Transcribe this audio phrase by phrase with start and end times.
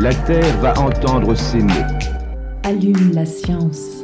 [0.00, 1.72] La Terre va entendre ces mots.
[2.62, 3.97] Allume la science.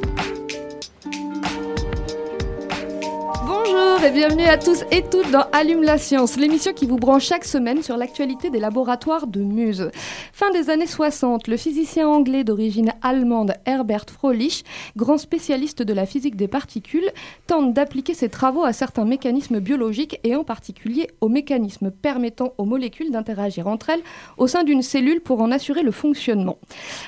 [4.14, 7.82] Bienvenue à tous et toutes dans Allume la science, l'émission qui vous branche chaque semaine
[7.82, 9.90] sur l'actualité des laboratoires de Muse.
[10.32, 14.62] Fin des années 60, le physicien anglais d'origine allemande Herbert Froelich,
[14.96, 17.10] grand spécialiste de la physique des particules,
[17.48, 22.66] tente d'appliquer ses travaux à certains mécanismes biologiques et en particulier aux mécanismes permettant aux
[22.66, 24.02] molécules d'interagir entre elles
[24.38, 26.58] au sein d'une cellule pour en assurer le fonctionnement.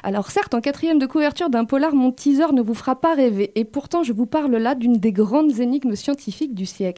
[0.03, 3.53] Alors certes, en quatrième de couverture d'un polar, mon teaser ne vous fera pas rêver
[3.55, 6.96] et pourtant je vous parle là d'une des grandes énigmes scientifiques du siècle.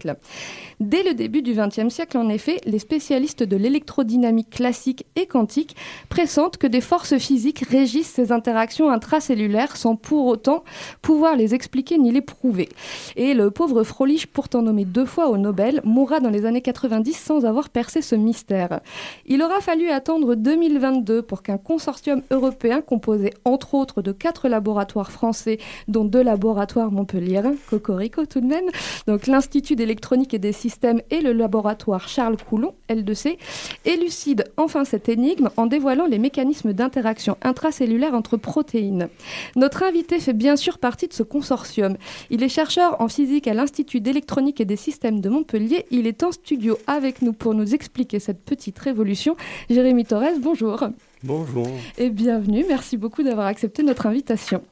[0.80, 5.77] Dès le début du XXe siècle, en effet, les spécialistes de l'électrodynamique classique et quantique
[6.08, 10.62] pressentent que des forces physiques régissent ces interactions intracellulaires sans pour autant
[11.02, 12.68] pouvoir les expliquer ni les prouver.
[13.16, 17.12] Et le pauvre Froelich, pourtant nommé deux fois au Nobel, mourra dans les années 90
[17.12, 18.80] sans avoir percé ce mystère.
[19.27, 25.10] Il aura fallu attendre 2022 pour qu'un consortium européen composé entre autres de quatre laboratoires
[25.10, 28.66] français, dont deux laboratoires montpelliérains, Cocorico tout de même,
[29.06, 33.39] donc l'Institut d'électronique et des systèmes et le laboratoire Charles Coulon, L2C,
[33.86, 39.08] élucide enfin cette énigme en dévoilant les mécanismes d'interaction intracellulaire entre protéines.
[39.56, 41.97] Notre invité fait bien sûr partie de ce consortium.
[42.28, 45.86] Il est chercheur en physique à l'Institut d'électronique et des systèmes de Montpellier.
[45.91, 49.36] Il est en studio avec nous pour nous expliquer cette petite révolution.
[49.70, 50.84] Jérémy Torres, bonjour.
[51.23, 51.67] Bonjour.
[51.97, 52.67] Et bienvenue.
[52.69, 54.62] Merci beaucoup d'avoir accepté notre invitation.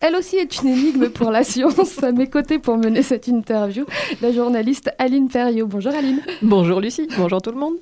[0.00, 2.02] Elle aussi est une énigme pour la science.
[2.04, 3.84] À mes côtés pour mener cette interview,
[4.22, 5.66] la journaliste Aline Perriot.
[5.66, 6.22] Bonjour Aline.
[6.40, 7.74] Bonjour Lucie, bonjour tout le monde.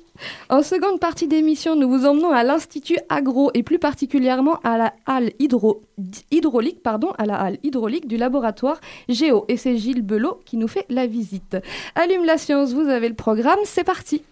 [0.49, 4.93] En seconde partie d'émission, nous vous emmenons à l'Institut Agro et plus particulièrement à la
[5.05, 5.83] halle hydro...
[6.31, 9.45] hydraulique, pardon, à la halle hydraulique du laboratoire Géo.
[9.47, 11.57] Et c'est Gilles Belot qui nous fait la visite.
[11.93, 14.23] Allume la science, vous avez le programme, c'est parti.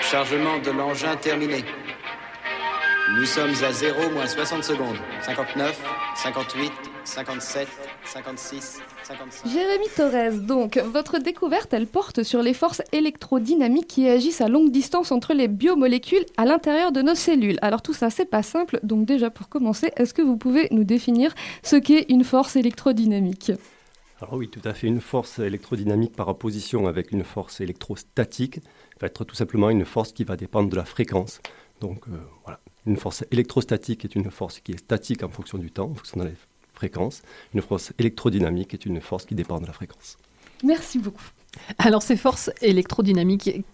[0.00, 1.62] Chargement de l'engin terminé.
[3.10, 4.96] Nous sommes à 0 moins 60 secondes.
[5.22, 5.78] 59,
[6.14, 6.72] 58,
[7.04, 7.68] 57,
[8.04, 9.50] 56, 55.
[9.50, 14.70] Jérémy Torres, donc, votre découverte, elle porte sur les forces électrodynamiques qui agissent à longue
[14.70, 17.58] distance entre les biomolécules à l'intérieur de nos cellules.
[17.60, 20.84] Alors tout ça, c'est pas simple, donc déjà pour commencer, est-ce que vous pouvez nous
[20.84, 21.34] définir
[21.64, 23.52] ce qu'est une force électrodynamique?
[24.20, 24.86] Alors oui, tout à fait.
[24.86, 28.60] Une force électrodynamique par opposition avec une force électrostatique
[29.00, 31.40] va être tout simplement une force qui va dépendre de la fréquence.
[31.80, 32.12] Donc euh,
[32.44, 35.94] voilà, une force électrostatique est une force qui est statique en fonction du temps, en
[35.94, 36.30] fonction de la
[36.74, 37.22] fréquence.
[37.54, 40.16] Une force électrodynamique est une force qui dépend de la fréquence.
[40.64, 41.24] Merci beaucoup.
[41.78, 43.64] Alors ces forces électrodynamiques,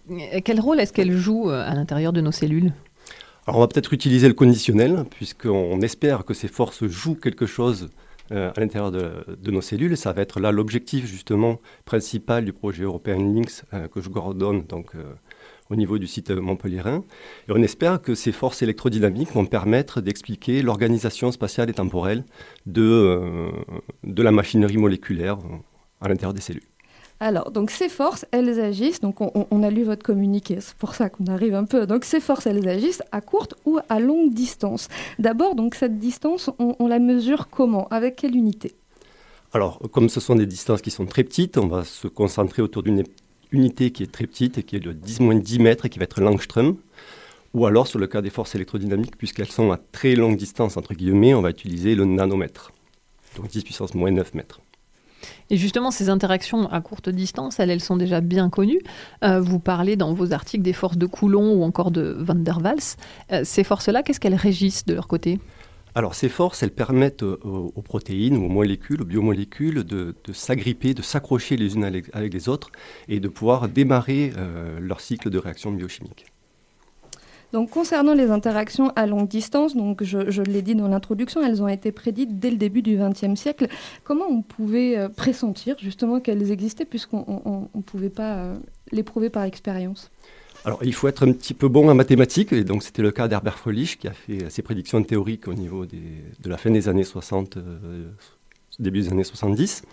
[0.43, 2.73] quel rôle est-ce qu'elles jouent à l'intérieur de nos cellules?
[3.47, 7.89] Alors on va peut-être utiliser le conditionnel, puisqu'on espère que ces forces jouent quelque chose
[8.31, 9.97] euh, à l'intérieur de, de, nos cellules.
[9.97, 14.61] Ça va être là l'objectif justement principal du projet européen Lynx euh, que je coordonne
[14.67, 15.13] donc, euh,
[15.69, 17.03] au niveau du site montpelliérain.
[17.47, 22.23] Et on espère que ces forces électrodynamiques vont permettre d'expliquer l'organisation spatiale et temporelle
[22.65, 23.51] de, euh,
[24.03, 25.37] de la machinerie moléculaire
[26.01, 26.63] à l'intérieur des cellules.
[27.21, 30.95] Alors, donc ces forces, elles agissent, donc on, on a lu votre communiqué, c'est pour
[30.95, 31.85] ça qu'on arrive un peu.
[31.85, 34.87] Donc ces forces, elles agissent à courte ou à longue distance.
[35.19, 37.89] D'abord, donc cette distance, on, on la mesure comment?
[37.89, 38.73] Avec quelle unité?
[39.51, 42.83] Alors, comme ce sont des distances qui sont très petites, on va se concentrer autour
[42.83, 43.03] d'une
[43.51, 46.21] unité qui est très petite et qui est de 10-10 mètres et qui va être
[46.21, 46.77] l'angstrom.
[47.53, 50.93] Ou alors, sur le cas des forces électrodynamiques, puisqu'elles sont à très longue distance, entre
[50.93, 52.71] guillemets, on va utiliser le nanomètre.
[53.35, 54.61] Donc 10 puissance moins 9 mètres.
[55.49, 58.81] Et justement, ces interactions à courte distance, elles, elles sont déjà bien connues.
[59.23, 62.59] Euh, vous parlez dans vos articles des forces de Coulomb ou encore de Van der
[62.63, 62.77] Waals.
[63.31, 65.39] Euh, ces forces-là, qu'est-ce qu'elles régissent de leur côté?
[65.95, 71.01] Alors ces forces, elles permettent aux, aux, protéines aux molécules, aux biomolécules de, s'agripper, de
[71.01, 72.71] s'accrocher les unes avec les autres
[73.07, 76.25] et de pouvoir démarrer euh, leur cycle de réaction biochimique.
[77.51, 81.91] Donc concernant les interactions à longue distance, je, l'ai dit dans l'introduction, elles ont été
[81.91, 83.67] prédites dès le début du XXe siècle.
[84.03, 88.55] Comment on pouvait euh, pressentir justement qu'elles existaient puisqu'on ne pouvait pas euh,
[88.91, 90.11] les prouver par expérience?
[90.65, 93.27] Alors, il faut être un petit peu bon en mathématiques, et donc c'était le cas
[93.27, 97.03] d'Herbert Froelich qui a fait ses prédictions théoriques au niveau de la fin des années
[97.03, 98.09] 60, euh,
[98.79, 99.83] début des années 70.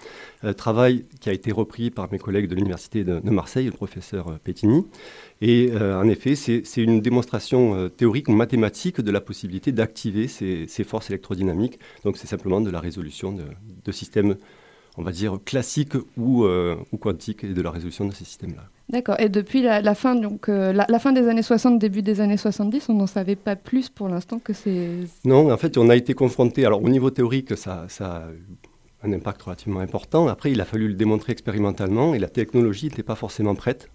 [0.57, 4.87] travail qui a été repris par mes collègues de l'Université de, Marseille, le professeur Pettini.
[5.41, 11.11] Et en effet, c'est une démonstration théorique ou mathématique de la possibilité d'activer ces, forces
[11.11, 11.81] électrodynamiques.
[12.05, 13.43] Donc c'est simplement de la résolution de,
[13.85, 14.37] de systèmes
[14.99, 18.65] on va dire, classiques ou, euh, ou quantiques et de la résolution de ces systèmes-là.
[18.89, 19.17] D'accord.
[19.19, 22.89] Et depuis la, fin, donc, euh, la, fin des années 60, début des années 70,
[22.89, 24.91] on n'en savait pas plus pour l'instant que c'est...
[25.25, 28.57] Non, en fait, on a été confronté, alors au niveau théorique, ça, ça a eu
[29.03, 30.29] un impact relativement important.
[30.29, 33.91] Après, il a fallu le démontrer expérimentalement et la technologie n'était pas forcément prête.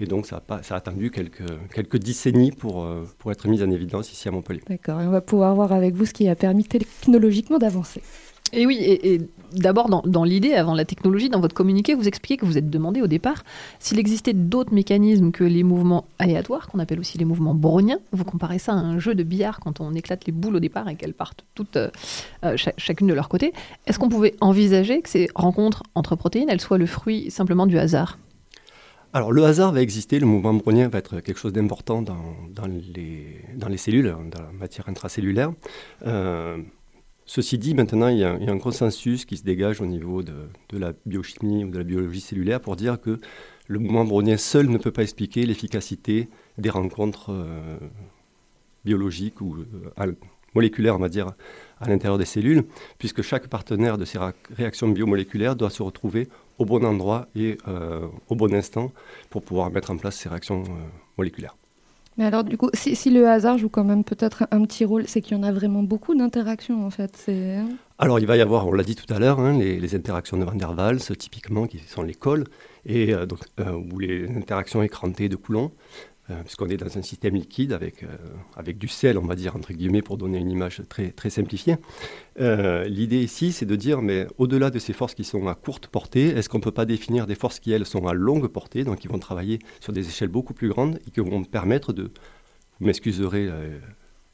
[0.00, 1.42] Et donc, ça a, pas, ça a attendu quelques,
[1.74, 4.62] quelques décennies pour, euh, pour être mise en évidence ici à Montpellier.
[4.68, 5.00] D'accord.
[5.00, 8.02] Et on va pouvoir voir avec vous ce qui a permis technologiquement d'avancer.
[8.52, 9.20] Et oui, et,
[9.52, 13.02] d'abord dans, l'idée, avant la technologie, dans votre communiqué, vous expliquez que vous êtes demandé
[13.02, 13.44] au départ
[13.78, 17.98] s'il existait d'autres mécanismes que les mouvements aléatoires, qu'on appelle aussi les mouvements browniens.
[18.12, 20.88] Vous comparez ça à un jeu de billard quand on éclate les boules au départ
[20.88, 21.90] et qu'elles partent toutes euh,
[22.44, 23.52] euh, chacune de leur côté.
[23.86, 27.78] Est-ce qu'on pouvait envisager que ces rencontres entre protéines, elles soient le fruit simplement du
[27.78, 28.18] hasard?
[29.12, 32.16] Alors le hasard va exister, le mouvement brownien va être quelque chose d'important dans,
[32.66, 35.52] les, cellules, dans la matière intracellulaire.
[36.06, 36.58] Euh,
[37.26, 40.92] Ceci dit, maintenant, il y, a, un consensus qui se dégage au niveau de, la
[41.06, 43.18] biochimie ou de la biologie cellulaire pour dire que
[43.66, 47.78] le mouvement brownien seul ne peut pas expliquer l'efficacité des rencontres euh,
[48.84, 50.12] biologiques ou euh,
[50.54, 51.32] moléculaires, on va dire,
[51.80, 52.64] à l'intérieur des cellules,
[52.98, 54.20] puisque chaque partenaire de ces
[54.56, 56.28] réactions biomoléculaires doit se retrouver
[56.58, 58.92] au bon endroit et euh, au bon instant
[59.30, 60.62] pour pouvoir mettre en place ces réactions
[61.18, 61.56] moléculaires.
[62.18, 65.20] Mais alors, du coup, si, le hasard joue quand même peut-être un, petit rôle, c'est
[65.20, 67.26] qu'il y en a vraiment beaucoup d'interactions, en fait.
[67.28, 67.68] Hein
[67.98, 70.44] alors, il va y avoir, on l'a dit tout à l'heure, hein, les, interactions de
[70.44, 72.44] Van der Waals, typiquement, qui sont les cols,
[72.86, 75.72] et euh, donc, euh, ou les interactions écrantées de Coulomb.
[76.28, 78.08] Euh, puisqu'on est dans un système liquide avec, euh,
[78.56, 81.76] avec du sel, on va dire, entre guillemets, pour donner une image très, très simplifiée.
[82.40, 85.86] Euh, l'idée ici, c'est de dire, mais au-delà de ces forces qui sont à courte
[85.86, 88.82] portée, est-ce qu'on ne peut pas définir des forces qui, elles, sont à longue portée,
[88.82, 92.10] donc qui vont travailler sur des échelles beaucoup plus grandes et qui vont permettre de,
[92.80, 93.48] vous m'excuserez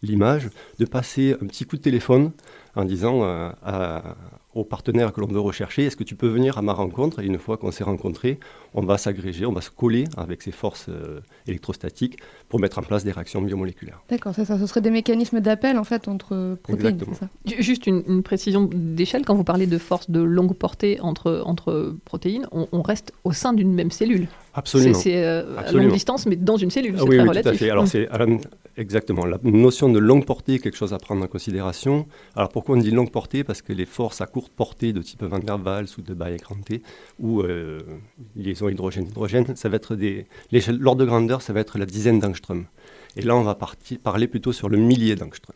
[0.03, 0.49] l'image,
[0.79, 2.33] de passer un petit coup de téléphone
[2.75, 4.17] en disant à,
[4.55, 7.21] aux partenaires que l'on veut rechercher, est-ce que tu peux venir à ma rencontre?
[7.21, 8.39] Et une fois qu'on s'est rencontrés,
[8.75, 12.83] on va s'agréger, on va se coller avec ces forces euh, électrostatiques pour mettre en
[12.83, 14.03] place des réactions biomoléculaires.
[14.09, 16.99] D'accord, ça, ça, ce serait des mécanismes d'appel en fait entre protéines.
[17.19, 21.95] Ça Juste une, précision d'échelle, quand vous parlez de forces de longue portée entre, entre
[22.05, 24.27] protéines, on, reste au sein d'une même cellule.
[24.55, 24.95] Absolument.
[24.95, 26.97] C'est euh, à longue distance, mais dans une cellule.
[26.99, 27.71] Ah, oui, oui, tout à fait.
[27.71, 28.09] Alors, c'est
[28.77, 29.25] exactement.
[29.25, 32.07] La notion de longue portée est quelque chose à prendre en considération.
[32.37, 33.45] Alors, pourquoi on dit longue portée?
[33.45, 36.83] Parce que les forces à courte portée de type Van der Waals ou de Baye-Granté,
[37.19, 37.81] ou euh,
[38.37, 40.27] liaison hydrogène-hydrogène, ça va être des.
[40.69, 42.67] L'ordre de grandeur, ça va être la dizaine d'angstrom.
[43.17, 43.59] Et là, on va
[44.03, 45.55] parler plutôt sur le millier d'angstrom.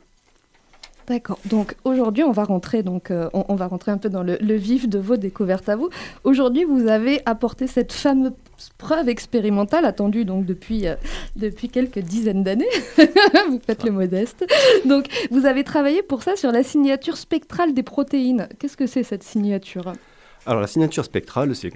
[1.07, 1.39] D'accord.
[1.45, 4.89] Donc aujourd'hui, on va rentrer donc euh, on, va rentrer un peu dans le, vif
[4.89, 5.89] de vos découvertes à vous.
[6.25, 8.33] Aujourd'hui, vous avez apporté cette fameuse
[8.77, 10.97] preuve expérimentale attendue donc depuis euh,
[11.37, 12.67] depuis quelques dizaines d'années.
[13.49, 14.45] vous faites le modeste.
[14.85, 18.49] Donc vous avez travaillé pour ça sur la signature spectrale des protéines.
[18.59, 19.93] Qu'est-ce que c'est cette signature?
[20.47, 21.73] Alors la signature spectrale, c'est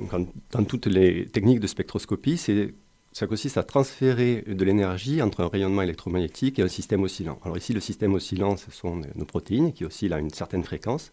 [0.52, 2.72] dans toutes les techniques de spectroscopie, c'est
[3.12, 7.40] ça consiste à transférer de l'énergie entre un rayonnement électromagnétique et un système oscillant.
[7.44, 11.10] Alors ici, le système oscillant, ce sont nos protéines qui oscillent à une certaine fréquence.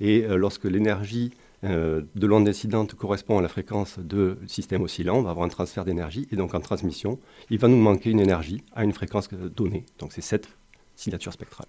[0.00, 1.30] Et euh, lorsque l'énergie
[1.62, 5.48] euh, de l'onde incidente correspond à la fréquence du système oscillant, on va avoir un
[5.48, 6.26] transfert d'énergie.
[6.32, 9.84] Et donc en transmission, il va nous manquer une énergie à une fréquence donnée.
[10.00, 10.48] Donc c'est cette
[10.96, 11.68] signature spectrale.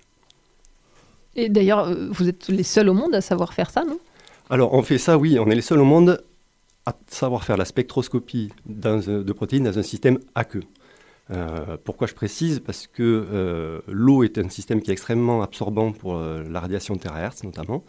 [1.35, 4.00] Et d'ailleurs, euh, vous êtes les seuls au monde à savoir faire ça, non?
[4.49, 6.23] Alors on fait ça, oui, on est les seuls au monde
[6.85, 10.63] à savoir faire la spectroscopie de protéines dans un système aqueux.
[11.31, 12.61] Euh, pourquoi je précise?
[12.61, 16.95] Parce que euh, l'eau est un système qui est extrêmement absorbant pour euh, la radiation
[16.95, 17.83] terahertz notamment,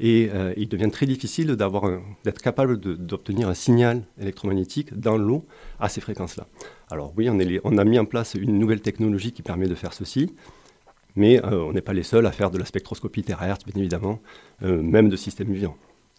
[0.00, 5.46] et il devient très difficile d'être capable d'obtenir un signal électromagnétique dans l'eau
[5.78, 6.48] à ces fréquences-là.
[6.90, 10.34] Alors oui, on, a mis en place une nouvelle technologie qui permet de faire ceci,
[11.16, 14.20] mais on n'est pas les seuls à faire de la spectroscopie terahertz, bien évidemment,
[14.60, 15.76] même de systèmes vivants.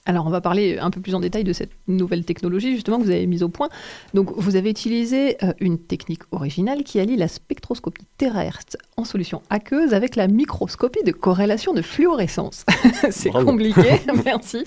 [0.08, 3.04] Alors, on va parler un peu plus en détail de cette nouvelle technologie, justement, que
[3.04, 3.70] vous avez mise au point.
[4.14, 9.42] Donc, vous avez utilisé euh, une technique originale qui allie la spectroscopie terrestre en solution
[9.50, 12.66] aqueuse avec la microscopie de corrélation de fluorescence.
[13.10, 14.64] C'est compliqué, merci.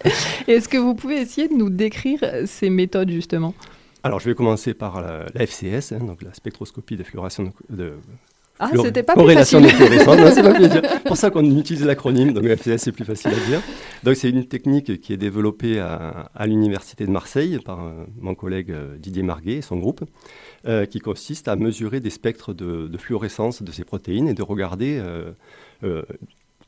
[0.48, 3.54] Est-ce que vous pouvez essayer de nous décrire ces méthodes, justement?
[4.02, 7.92] Alors, je vais commencer par la, FCS, hein, donc la spectroscopie de fluorescence de,
[8.60, 9.66] ah, c'était pas plus facile.
[9.68, 13.60] c'est pour ça qu'on utilise l'acronyme, donc FCS c'est plus facile à dire.
[14.02, 18.70] Donc c'est une technique qui est développée à, l'université de Marseille par euh, mon collègue
[18.70, 20.04] euh, Didier Marguet et son groupe,
[20.66, 25.00] euh, qui consiste à mesurer des spectres de, fluorescence de ces protéines et de regarder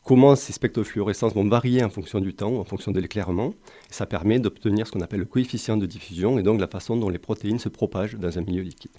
[0.05, 3.53] comment ces spectrofluorescences vont varier en fonction du temps, en fonction de l'éclairement.
[3.91, 7.09] Ça permet d'obtenir ce qu'on appelle le coefficient de diffusion et donc la façon dont
[7.09, 8.93] les protéines se propagent dans un milieu liquide.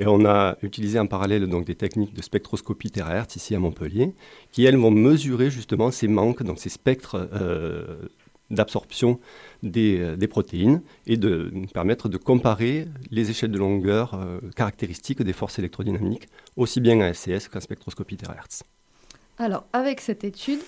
[0.00, 4.14] Et on a utilisé en parallèle donc des techniques de spectroscopie terahertz ici à Montpellier,
[4.50, 8.08] qui elles vont mesurer justement ces manques, donc ces spectres euh,
[8.50, 9.20] d'absorption
[9.62, 15.34] des, des, protéines et de permettre de comparer les échelles de longueur euh, caractéristiques des
[15.34, 18.62] forces électrodynamiques, aussi bien en SCS qu'en spectroscopie terahertz.
[19.36, 20.60] Alors, avec cette étude,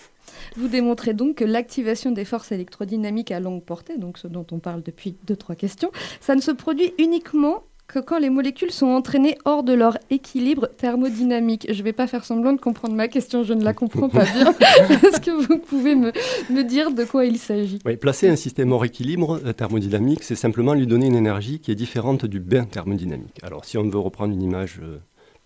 [0.57, 4.59] vous démontrez donc que l'activation des forces électrodynamiques à longue portée, donc ce dont on
[4.59, 8.87] parle depuis deux, trois questions, ça ne se produit uniquement que quand les molécules sont
[8.87, 11.67] entraînées hors de leur équilibre thermodynamique.
[11.69, 14.25] Je ne vais pas faire semblant de comprendre ma question, je ne la comprends pas
[14.25, 14.55] bien.
[14.89, 16.11] Est-ce que vous pouvez me,
[16.51, 17.81] me, dire de quoi il s'agit?
[17.85, 21.71] Oui, placer un système hors équilibre euh, thermodynamique, c'est simplement lui donner une énergie qui
[21.71, 23.39] est différente du bain thermodynamique.
[23.43, 24.97] Alors si on veut reprendre une image euh,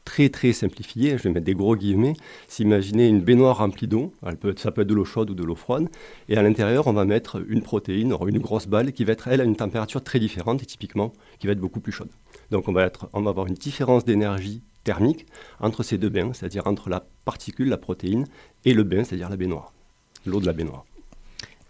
[0.06, 2.14] très très simplifiée, je vais mettre des gros guillemets,
[2.48, 4.12] s'imaginer une baignoire remplie d'eau,
[4.56, 5.88] ça peut être de l'eau chaude ou de l'eau froide,
[6.30, 9.40] et à l'intérieur on va mettre une protéine, une grosse balle qui va être elle
[9.42, 12.08] à une température très différente et typiquement qui va être beaucoup plus chaude.
[12.50, 15.26] Donc on va, être, on va avoir une différence d'énergie thermique
[15.60, 18.26] entre ces deux bains, c'est-à-dire entre la particule, la protéine,
[18.64, 19.72] et le bain, c'est-à-dire la baignoire,
[20.24, 20.84] l'eau de la baignoire.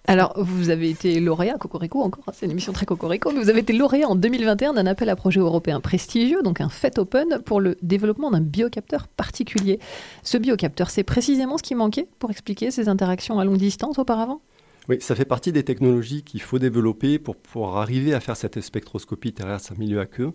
[0.08, 3.50] Alors, vous avez été lauréat, Cocorico encore, hein, c'est une émission très Cocorico, mais vous
[3.50, 7.40] avez été lauréat en 2021 d'un appel à projet européen prestigieux, donc un FET Open,
[7.44, 9.80] pour le développement d'un biocapteur particulier.
[10.22, 14.40] Ce biocapteur, c'est précisément ce qui manquait pour expliquer ces interactions à longue distance auparavant?
[14.88, 18.60] Oui, ça fait partie des technologies qu'il faut développer pour pouvoir arriver à faire cette
[18.60, 20.30] spectroscopie terrestre à milieu aqueux.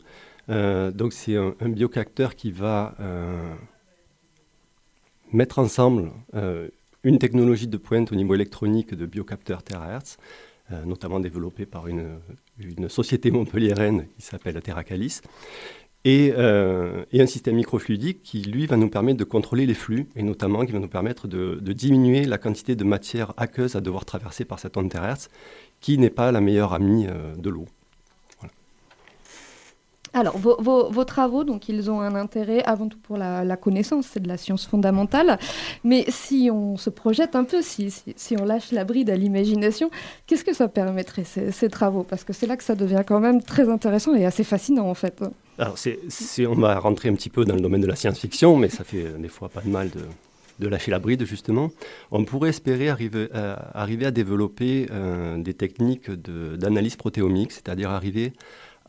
[0.51, 3.53] Euh, donc c'est un, biocapteur qui va euh,
[5.31, 6.67] mettre ensemble euh,
[7.03, 10.17] une technologie de pointe au niveau électronique de biocapteurs terahertz,
[10.85, 12.19] notamment développée par une,
[12.57, 15.19] une société montpelliéraine qui s'appelle Terracalis,
[16.05, 20.23] et, et, un système microfluidique qui, lui, va nous permettre de contrôler les flux, et
[20.23, 24.05] notamment qui va nous permettre de, de diminuer la quantité de matière aqueuse à devoir
[24.05, 25.27] traverser par cette onde terahertz,
[25.81, 27.65] qui n'est pas la meilleure amie de l'eau.
[30.13, 34.27] Alors, vos, travaux, donc, ils ont un intérêt avant tout pour la, connaissance, c'est de
[34.27, 35.39] la science fondamentale.
[35.85, 38.03] Mais si on se projette un peu, si,
[38.37, 39.89] on lâche la bride à l'imagination,
[40.27, 42.03] qu'est-ce que ça permettrait, ces, travaux?
[42.03, 44.95] Parce que c'est là que ça devient quand même très intéressant et assez fascinant, en
[44.95, 45.23] fait.
[45.57, 48.67] Alors, c'est, on va rentrer un petit peu dans le domaine de la science-fiction, mais
[48.67, 49.89] ça fait des fois pas de mal
[50.59, 51.71] de, lâcher la bride, justement.
[52.11, 58.33] On pourrait espérer arriver, euh, à développer euh, des techniques d'analyse protéomique, c'est-à-dire arriver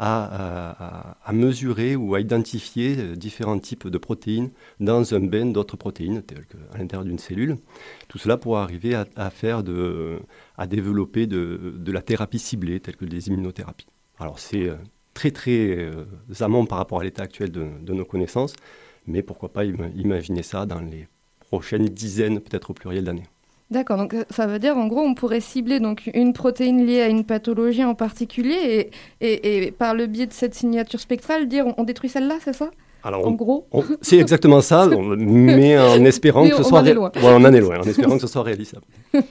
[0.05, 6.23] à, mesurer ou à identifier euh, différents types de protéines dans un bain d'autres protéines,
[6.23, 7.57] telles qu'à l'intérieur d'une cellule.
[8.09, 10.19] Tout cela pour arriver à, faire de,
[10.59, 13.87] à développer de, la thérapie ciblée, telle que les immunothérapies.
[14.19, 14.75] Alors c'est euh,
[15.15, 16.05] très très euh,
[16.41, 18.55] amont par rapport à l'état actuel de, nos connaissances,
[19.07, 21.07] mais pourquoi pas imaginer ça dans les
[21.41, 23.29] prochaines dizaines, peut-être au pluriel d'années.
[23.73, 27.01] D'accord, donc euh, ça veut dire en gros on pourrait cibler donc une protéine liée
[27.01, 28.91] à une pathologie en particulier
[29.23, 32.53] et, et, par le biais de cette signature spectrale dire on, on détruit celle-là, c'est
[32.53, 32.71] ça?
[33.05, 33.67] Alors, en gros
[34.01, 36.83] C'est exactement ça, mais en espérant que ce soit...
[36.83, 38.85] Ouais, on en est loin, en espérant que ce soit réalisable.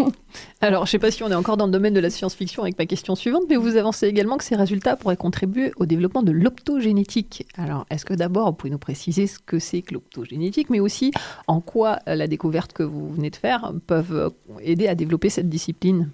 [0.61, 2.63] Alors, je ne sais pas si on est encore dans le domaine de la science-fiction
[2.63, 6.23] avec ma question suivante, mais vous avancez également que ces résultats pourraient contribuer au développement
[6.23, 7.47] de l'optogénétique.
[7.57, 11.11] Alors, est-ce que d'abord, vous pouvez nous préciser ce que c'est que l'optogénétique, mais aussi
[11.47, 16.09] en quoi la découverte que vous venez de faire peuvent aider à développer cette discipline?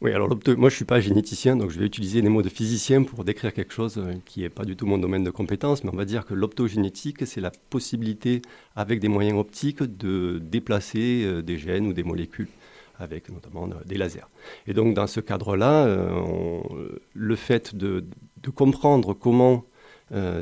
[0.00, 2.48] Oui, alors moi je ne suis pas généticien, donc je vais utiliser les mots de
[2.48, 5.82] physicien pour décrire quelque chose euh, qui n'est pas du tout mon domaine de compétence,
[5.82, 8.40] mais on va dire que l'optogénétique, c'est la possibilité,
[8.76, 12.46] avec des moyens optiques, de déplacer euh, des gènes ou des molécules,
[13.00, 14.28] avec notamment euh, des lasers.
[14.68, 15.88] Et donc dans ce cadre-là,
[17.14, 18.04] le fait de,
[18.54, 19.64] comprendre comment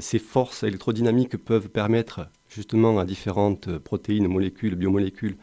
[0.00, 5.36] ces forces électrodynamiques peuvent permettre justement à différentes protéines, molécules, biomolécules,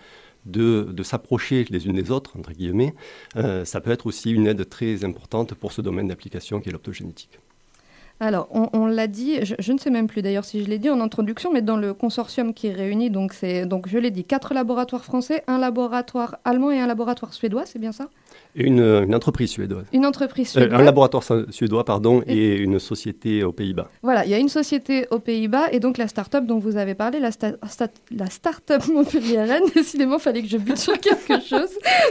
[0.46, 2.94] de, s'approcher les unes des autres, entre guillemets,
[3.36, 6.72] euh, ça peut être aussi une aide très importante pour ce domaine d'application qui est
[6.72, 7.40] l'optogénétique.
[8.20, 11.02] Alors, on, l'a dit, je, ne sais même plus d'ailleurs si je l'ai dit en
[11.02, 13.34] introduction, mais dans le consortium qui est réuni, donc,
[13.66, 17.80] donc je l'ai dit, quatre laboratoires français, un laboratoire allemand et un laboratoire suédois, c'est
[17.80, 18.08] bien ça?
[18.56, 19.86] Une, une, entreprise suédoise.
[19.94, 20.74] Une entreprise suédoise.
[20.74, 23.90] Euh, un laboratoire suédois, pardon, et, une société aux Pays-Bas.
[24.04, 26.94] Voilà, il y a une société aux Pays-Bas et donc la start-up dont vous avez
[26.94, 27.54] parlé, la, sta
[28.12, 31.70] la start-up montpelliéraine, décidément, il fallait que je bute sur quelque chose.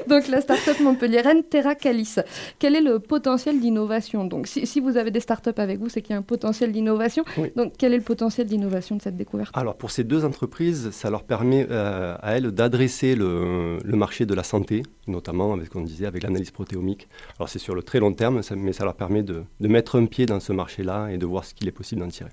[0.09, 2.17] Donc la start-up montpelliéraine Terra Calis.
[2.59, 4.25] Quel est le potentiel d'innovation?
[4.25, 6.73] Donc si, si, vous avez des start-up avec vous, c'est qu'il y a un potentiel
[6.73, 7.25] d'innovation.
[7.37, 7.53] Oui.
[7.57, 9.57] Donc quel est le potentiel d'innovation de cette découverte?
[9.57, 14.27] Alors pour ces deux entreprises, ça leur permet euh, à elles d'adresser le, le marché
[14.27, 17.09] de la santé, notamment avec ce qu'on disait avec la analyse protéomique.
[17.39, 20.07] Alors c'est sur le très long terme, mais ça leur permet de, de, mettre un
[20.07, 22.31] pied dans ce marché-là et de voir ce qu'il est possible d'en tirer.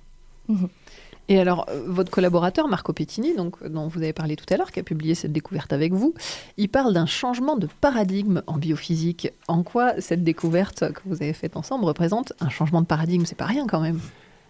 [0.47, 0.65] Mmh.
[1.29, 4.71] Et alors, euh, votre collaborateur, Marco Pettini, donc, dont vous avez parlé tout à l'heure,
[4.71, 6.13] qui a publié cette découverte avec vous,
[6.57, 9.31] il parle d'un changement de paradigme en biophysique.
[9.47, 13.25] En quoi cette découverte que vous avez faite ensemble représente un changement de paradigme?
[13.25, 13.99] C'est pas rien quand même.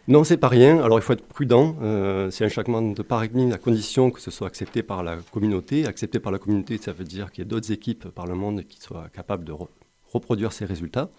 [0.08, 0.82] Non, c'est pas rien.
[0.82, 1.76] Alors il faut être prudent.
[1.84, 5.86] Euh, c'est un changement de paradigme à condition que ce soit accepté par la communauté.
[5.86, 8.64] Accepté par la communauté, ça veut dire qu'il y a d'autres équipes par le monde
[8.68, 9.68] qui soient capables de re-
[10.12, 11.10] reproduire ces résultats.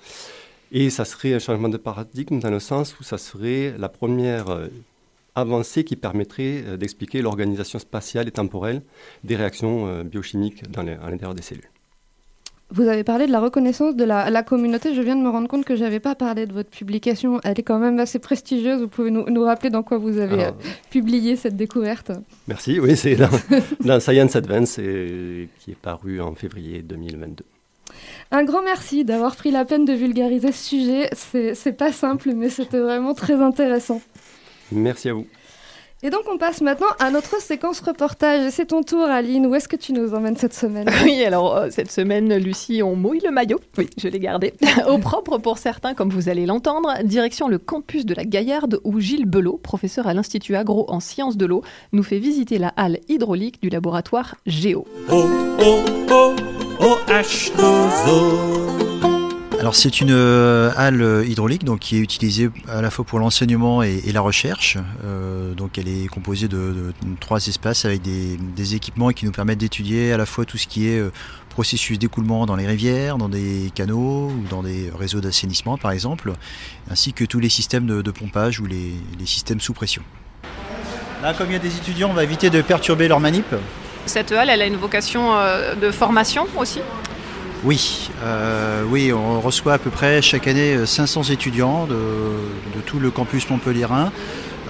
[0.73, 4.49] Et ça serait un changement de paradigme dans le sens où ça serait la première
[4.49, 4.67] euh,
[5.35, 8.83] avancée qui permettrait euh, d'expliquer l'organisation spatiale et temporelle
[9.25, 11.69] des réactions euh, biochimiques dans les- à l'intérieur des cellules.
[12.73, 14.95] Vous avez parlé de la reconnaissance de la, la communauté.
[14.95, 17.41] Je viens de me rendre compte que je n'avais pas parlé de votre publication.
[17.43, 18.81] Elle est quand même assez prestigieuse.
[18.81, 22.13] Vous pouvez nous, nous rappeler dans quoi vous avez Alors, euh, publié cette découverte?
[22.47, 23.29] Merci, oui, c'est dans,
[23.85, 27.45] dans Science Advance et, qui est paru en février 2022.
[28.31, 31.09] Un grand merci d'avoir pris la peine de vulgariser ce sujet.
[31.13, 34.01] C'est c'est pas simple, mais c'était vraiment très intéressant.
[34.73, 35.27] Merci à vous.
[36.03, 38.47] Et donc, on passe maintenant à notre séquence reportage.
[38.47, 39.47] Et C'est ton tour, Aline.
[39.47, 40.89] Où est-ce que tu nous emmènes cette semaine?
[41.05, 43.61] Oui, alors euh, cette semaine, Lucie, on mouille le maillot.
[43.77, 44.55] Oui, je l'ai gardé.
[44.89, 46.95] Au propre pour certains, comme vous allez l'entendre.
[47.05, 51.37] Direction le campus de la Gaillarde où Gilles Belot, professeur à l'Institut Agro en sciences
[51.37, 51.63] de l'eau,
[51.93, 54.87] nous fait visiter la halle hydraulique du laboratoire Géo.
[55.11, 55.27] Oh,
[55.61, 56.35] oh, oh,
[56.81, 58.90] oh, H2O.
[59.61, 63.19] Alors c'est une euh, halle euh, hydraulique donc, qui est utilisée à la fois pour
[63.19, 64.79] l'enseignement et, et la recherche.
[65.05, 69.33] Euh, donc elle est composée de, de trois espaces avec des, des équipements qui nous
[69.33, 71.13] permettent d'étudier à la fois tout ce qui est euh,
[71.51, 76.33] processus d'écoulement dans les rivières, dans des canaux ou dans des réseaux d'assainissement par exemple,
[76.91, 80.03] ainsi que tous les systèmes de, de pompage ou les, les systèmes sous pression.
[81.23, 83.55] Là comme il y a des étudiants, on va éviter de perturber leur manip.
[84.07, 85.35] Cette halle, elle a une vocation
[85.79, 86.81] de formation aussi?
[87.63, 92.99] Oui, euh, oui, on reçoit à peu près chaque année euh, 500 étudiants de, tout
[92.99, 94.11] le campus montpelliérain,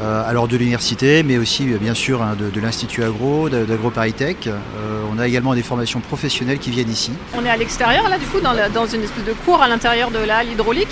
[0.00, 4.46] euh, alors de l'université, mais aussi euh, bien sûr hein, de, l'Institut Agro, d'AgroParisTech.
[4.46, 7.12] Euh, on a également des formations professionnelles qui viennent ici.
[7.36, 10.18] On est à l'extérieur, là, du coup, dans, une espèce de cour à l'intérieur de
[10.18, 10.88] la hydraulique.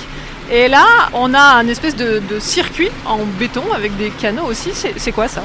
[0.52, 4.70] Et là, on a un espèce de, circuit en béton avec des canaux aussi.
[4.74, 5.42] C'est quoi ça?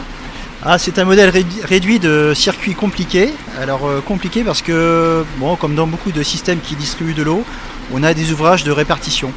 [0.66, 3.34] Ah, c'est un modèle rédu- réduit de circuit compliqué.
[3.60, 5.26] Alors euh, compliqué parce que,
[5.60, 7.44] comme dans beaucoup de systèmes qui distribuent de l'eau,
[7.92, 9.34] on a des ouvrages de répartition.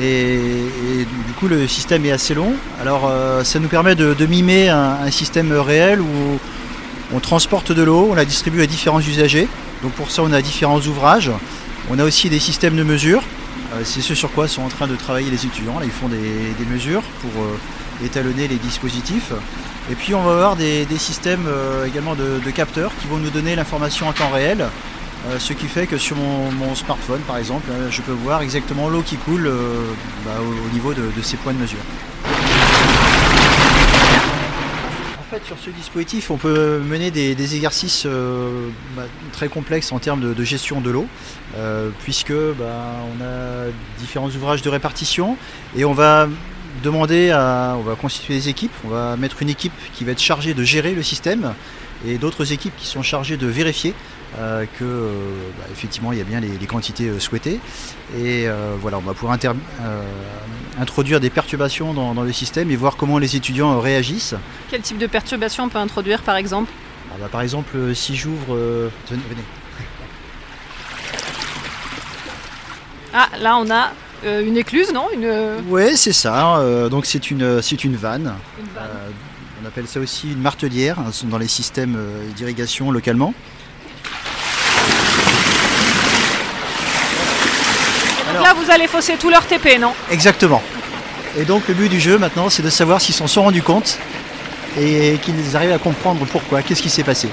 [0.00, 0.38] Et,
[1.26, 2.54] du coup, le système est assez long.
[2.80, 6.38] Alors, euh, ça nous permet de, mimer un, système réel où
[7.12, 9.48] on transporte de l'eau, on la distribue à différents usagers.
[9.82, 11.30] Donc pour ça, on a différents ouvrages.
[11.90, 13.22] On a aussi des systèmes de mesure.
[13.74, 15.78] Euh, C'est ce sur quoi sont en train de travailler les étudiants.
[15.78, 17.32] Là, ils font des, mesures pour
[18.04, 19.32] étalonner les dispositifs.
[19.90, 23.56] Et puis on va avoir des, systèmes euh, également de, capteurs qui vont nous donner
[23.56, 24.66] l'information en temps réel.
[25.28, 28.88] Euh, ce qui fait que sur mon, smartphone par exemple, euh, je peux voir exactement
[28.88, 29.50] l'eau qui coule
[30.24, 31.78] bah, au, au niveau de, ces points de mesure.
[35.18, 38.06] En fait, sur ce dispositif, on peut mener des, exercices
[38.96, 41.06] bah, très complexes en termes de, gestion de l'eau,
[42.02, 45.36] puisque bah, on a différents ouvrages de répartition
[45.76, 46.28] et on va
[46.82, 50.20] demander à, on va constituer des équipes, on va mettre une équipe qui va être
[50.20, 51.54] chargée de gérer le système
[52.06, 53.94] et d'autres équipes qui sont chargées de vérifier
[54.38, 55.10] euh, que euh,
[55.58, 57.60] bah, effectivement il y a bien les, les quantités euh, souhaitées
[58.16, 59.36] et euh, voilà on va pouvoir
[60.80, 64.34] introduire des perturbations dans, dans le système et voir comment les étudiants réagissent.
[64.70, 66.72] Quel type de perturbation on peut introduire, par exemple?
[67.12, 69.44] Ah bah, par exemple si j'ouvre venez.
[73.12, 73.92] Ah, là, on a
[74.24, 75.30] euh, une écluse, non une...
[75.68, 76.58] Ouais, c'est ça.
[76.58, 78.34] euh, donc c'est une, c'est une vanne.
[78.58, 78.84] Une vanne.
[78.84, 79.10] Euh,
[79.62, 83.34] on appelle ça aussi une martelière hein, dans les systèmes euh, d'irrigation localement.
[88.32, 89.92] Donc là, vous allez fausser tout leur TP, non?
[90.10, 90.62] Exactement.
[91.38, 93.98] Et donc le but du jeu maintenant, c'est de savoir s'ils s'en sont rendus compte
[94.78, 97.28] et qu'ils arrivent à comprendre pourquoi, qu'est-ce qui s'est passé.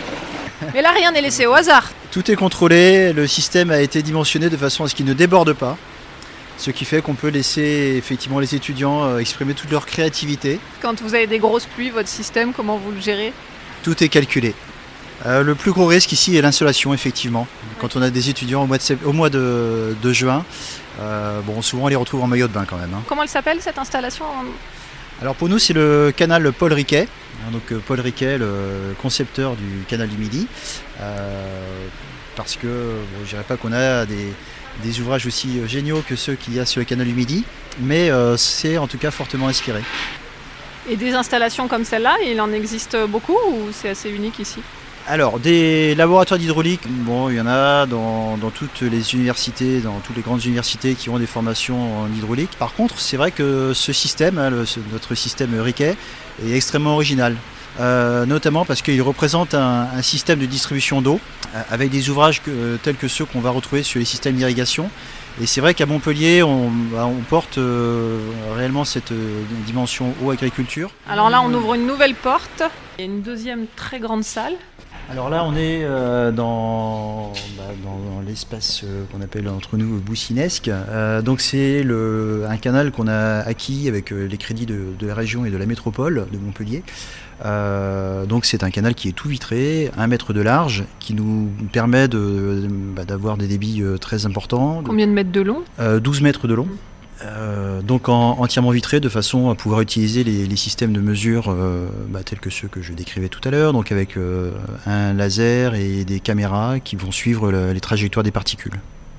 [0.74, 1.92] Mais là, rien n'est laissé au hasard.
[2.12, 5.54] Tout est contrôlé, le système a été dimensionné de façon à ce qu'il ne déborde
[5.54, 5.78] pas,
[6.58, 10.60] ce qui fait qu'on peut laisser effectivement les étudiants euh, exprimer toute leur créativité.
[10.82, 13.32] Quand vous avez des grosses pluies, votre système, comment vous le gérez?
[13.84, 14.54] Tout est calculé.
[15.26, 17.48] Euh, le plus gros risque ici est l'insolation, effectivement.
[17.80, 20.46] Quand on a des étudiants au mois de, sept- au mois de, de juin,
[21.00, 22.94] euh, bon, souvent on les retrouve en maillot de bain quand même.
[22.94, 23.02] hein.
[23.08, 24.26] Comment elle s'appelle, cette installation?
[25.22, 27.08] Alors pour nous, c'est le canal Paul Riquet.
[27.46, 30.48] Hein, Donc Paul Riquet, le concepteur du canal du Midi.
[31.02, 31.88] Euh,
[32.36, 34.34] parce que bon, je dirais pas qu'on a des,
[34.84, 37.44] des ouvrages aussi euh, géniaux que ceux qu'il y a sur le canal du Midi,
[37.82, 39.82] mais euh, c'est en tout cas fortement inspiré.
[40.90, 44.60] Et des installations comme celle-là, il en existe beaucoup ou c'est assez unique ici?
[45.10, 50.00] Alors, des laboratoires d'hydraulique, bon, il y en a dans, dans toutes les universités, dans
[50.00, 52.52] toutes les grandes universités qui ont des formations en hydraulique.
[52.60, 55.96] Par contre, c'est vrai que ce système, hein, le- ce- notre système Riquet,
[56.46, 57.38] est extrêmement original.
[57.80, 61.20] Euh, notamment parce qu'il représente un, un système de distribution d'eau
[61.56, 64.36] euh, avec des ouvrages que- euh, tels que ceux qu'on va retrouver sur les systèmes
[64.36, 64.90] d'irrigation.
[65.40, 67.60] Et c'est vrai qu'à Montpellier, on, bah, on porte
[68.56, 69.14] réellement cette
[69.68, 70.90] dimension eau agriculture.
[71.08, 72.64] Alors là, on ouvre une nouvelle porte.
[72.98, 74.54] A une deuxième très grande salle.
[75.12, 75.84] Alors là, on est
[76.34, 80.72] dans, bah, dans- dans l'espace qu'on appelle entre nous boussinesque.
[81.24, 85.46] Donc c'est le- un canal qu'on a acquis avec les crédits de, de la région
[85.46, 86.82] et de la métropole de Montpellier.
[87.46, 91.50] Euh, donc c'est un canal qui est tout vitré, un mètre de large, qui nous
[91.72, 94.82] permet de- bah, d'avoir des débits euh, très importants.
[94.82, 95.62] de- Combien de mètres de long?
[95.80, 96.68] Euh, 12 mètres de long.
[97.24, 101.46] Euh, donc en- entièrement vitré de façon à pouvoir utiliser les, les systèmes de mesure
[101.50, 104.52] euh, bah, tels que ceux que je décrivais tout à l'heure, donc avec euh,
[104.86, 108.74] un laser et des caméras qui vont suivre le- les trajectoires des particules.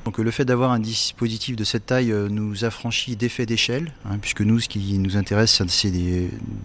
[0.09, 3.93] Donc euh, le fait d'avoir un dispositif de cette taille euh, nous affranchit d'effets d'échelle,
[4.07, 5.93] hein, puisque nous, ce qui nous intéresse, c'est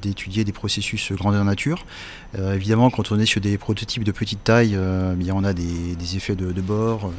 [0.01, 1.85] d'étudier des processus grandeur nature.
[2.39, 5.51] Euh, évidemment, quand on est sur des prototypes de petite taille, euh, bien, on a
[5.51, 7.11] des, effets de, bord,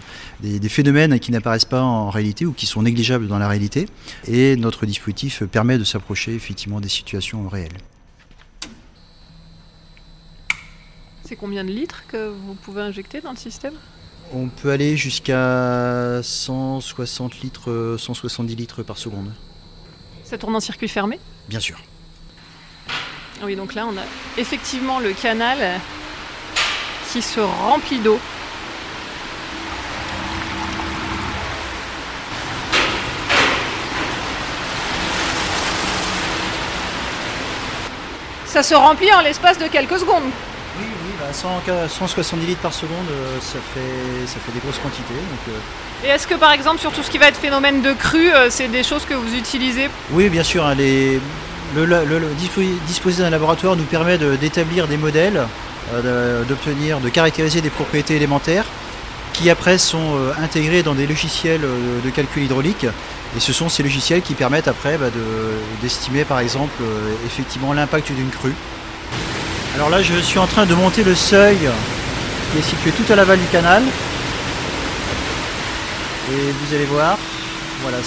[0.42, 3.86] euh, des phénomènes qui n'apparaissent pas en réalité ou qui sont négligeables dans la réalité.
[4.26, 7.76] Et notre dispositif permet de s'approcher effectivement des situations réelles.
[11.24, 13.74] C'est combien de litres que vous pouvez injecter dans le système?
[14.36, 19.32] On peut aller jusqu'à 160 litres, euh, 170 litres par seconde,
[20.24, 21.20] Ça tourne en circuit fermé?
[21.48, 21.80] Bien sûr.
[22.88, 24.02] Ah Oui, donc là, on a
[24.36, 25.80] effectivement le canal
[27.12, 28.18] qui se remplit d'eau.
[38.46, 40.24] Ça se remplit en l'espace de quelques secondes.
[40.78, 44.78] Oui, oui, bah, 100 170 litres par seconde, euh, ça, fait, ça fait des grosses
[44.78, 45.14] quantités.
[45.14, 47.92] Donc, euh, Et est-ce que par exemple sur tout ce qui va être phénomène de
[47.92, 49.88] crue, euh, c'est des choses que vous utilisez?
[50.12, 50.64] Oui, bien sûr.
[50.64, 51.20] hein, les-
[51.74, 55.42] le, le- le dispo- disposer d'un laboratoire nous permet de- d'établir des modèles,
[55.92, 58.64] euh, de- d'obtenir, de caractériser des propriétés élémentaires
[59.32, 61.62] qui après sont euh, intégrés dans des logiciels
[62.04, 62.86] de calcul hydraulique.
[63.36, 67.72] Et ce sont ces logiciels qui permettent après bah, de- d'estimer par exemple euh, effectivement
[67.72, 68.54] l'impact d'une crue.
[69.74, 71.58] Alors là, je suis en train de monter le seuil
[72.52, 73.82] qui est situé tout à l'aval du canal.
[76.30, 77.18] Et vous allez voir,
[77.82, 77.98] voilà,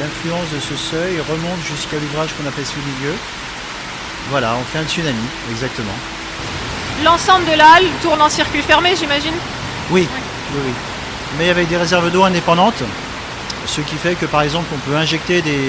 [0.00, 3.14] l'influence de ce seuil remonte jusqu'à l'ouvrage qu'on aperçoit au milieu.
[4.30, 5.94] Voilà, on fait un tsunami, exactement.
[7.04, 9.34] L'ensemble de la halle tourne en circuit fermé, j'imagine?
[9.90, 10.08] Oui,
[10.52, 10.72] oui, oui.
[11.38, 12.82] Mais avec des réserves d'eau indépendantes,
[13.66, 15.62] ce qui fait que par exemple on peut injecter des,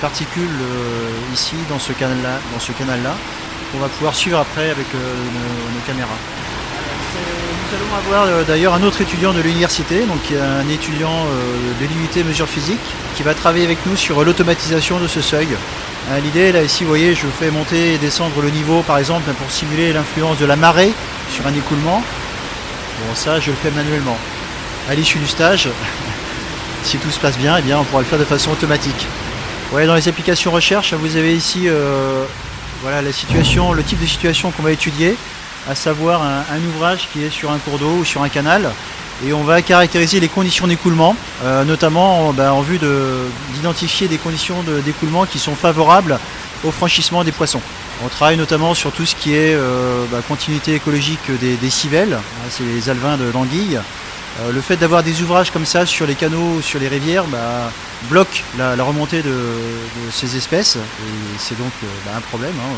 [0.00, 3.14] particules euh, ici dans ce canal-là, dans ce canal-là,
[3.76, 4.98] qu'on va pouvoir suivre après avec euh,
[5.74, 6.08] nos, caméras.
[7.14, 11.86] Nous allons avoir euh, d'ailleurs un autre étudiant de l'université, donc un étudiant euh, de
[11.86, 12.80] l'unité mesure physique,
[13.16, 15.48] qui va travailler avec nous sur l'automatisation de ce seuil.
[16.22, 19.50] L'idée là ici, vous voyez, je fais monter et descendre le niveau par exemple pour
[19.50, 20.92] simuler l'influence de la marée
[21.32, 22.00] sur un écoulement.
[23.00, 24.16] Bon, ça, je le fais manuellement.
[24.88, 25.68] À l'issue du stage,
[26.84, 29.06] si tout se passe bien, eh bien, on pourra le faire de façon automatique.
[29.72, 31.68] Ouais, dans les applications recherche, vous avez ici
[32.82, 35.16] voilà, la situation, le type de situation qu'on va étudier,
[35.68, 38.70] à savoir un, ouvrage qui est sur un cours d'eau ou sur un canal.
[39.26, 44.08] Et on va caractériser les conditions d'écoulement, euh, notamment en, ben, en vue de- d'identifier
[44.08, 46.18] des conditions d'écoulement qui sont favorables
[46.64, 47.62] au franchissement des poissons.
[48.04, 52.18] On travaille notamment sur tout ce qui est euh, bah, continuité écologique des, civelles,
[52.50, 53.80] c'est les alevins de l'anguille.
[54.40, 57.72] Euh, le fait d'avoir des ouvrages comme ça sur les canaux, sur les rivières, bah,
[58.10, 59.34] bloque la, remontée de,
[60.10, 60.76] ces espèces.
[60.76, 62.76] Et c'est donc euh, bah, un problème hein,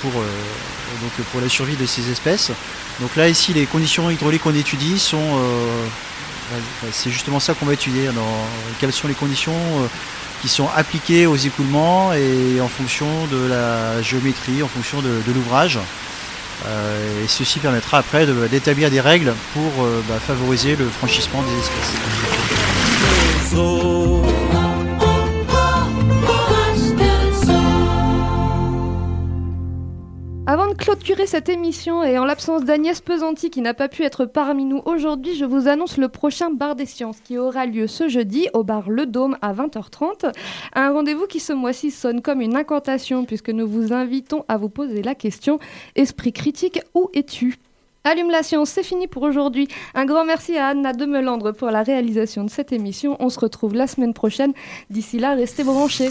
[0.00, 2.50] pour, euh, pour la survie de ces espèces.
[3.00, 5.38] Donc là, ici, les conditions hydrauliques qu'on étudie sont.
[6.50, 8.06] bah, c'est justement ça qu'on va étudier.
[8.06, 8.46] Dans,
[8.80, 9.54] quelles sont les conditions
[10.42, 15.78] qui sont appliquées aux écoulements et en fonction de la géométrie, en fonction de l'ouvrage.
[16.64, 21.58] Euh, et ceci permettra après d'établir des règles pour euh, bah, favoriser le franchissement des
[21.58, 21.92] espèces.
[30.86, 34.82] Clôturer cette émission et en l'absence d'Agnès Pesanti qui n'a pas pu être parmi nous
[34.84, 38.62] aujourd'hui, je vous annonce le prochain Bar des Sciences qui aura lieu ce jeudi au
[38.62, 40.32] bar Le Dôme à 20h30.
[40.76, 44.68] Un rendez-vous qui ce mois-ci sonne comme une incantation puisque nous vous invitons à vous
[44.68, 45.58] poser la question
[45.96, 47.56] Esprit critique, où es-tu?
[48.04, 49.66] Allume la science, c'est fini pour aujourd'hui.
[49.96, 53.16] Un grand merci à Anna Demelandre pour la réalisation de cette émission.
[53.18, 54.52] On se retrouve la semaine prochaine.
[54.88, 56.10] D'ici là, restez branchés.